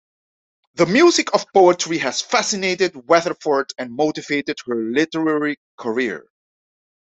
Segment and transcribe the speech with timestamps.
[0.73, 6.25] The music of poetry has fascinated Weatherford and motivated her literary career.